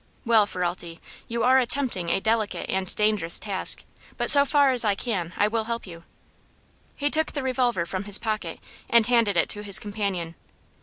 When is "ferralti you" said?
0.47-1.43